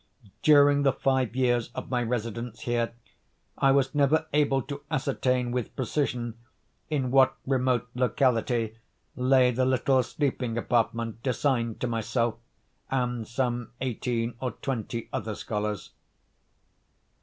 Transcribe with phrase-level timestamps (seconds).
[0.41, 2.93] During the five years of my residence here,
[3.59, 6.39] I was never able to ascertain with precision,
[6.89, 8.79] in what remote locality
[9.15, 12.37] lay the little sleeping apartment assigned to myself
[12.89, 15.91] and some eighteen or twenty other scholars.